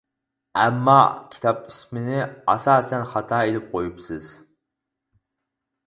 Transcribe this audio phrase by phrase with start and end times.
[0.61, 0.95] ئەمما
[1.35, 2.23] كىتاب ئىسمىنى
[2.55, 4.35] ئاساسەن خاتا ئېلىپ قويۇپسىز.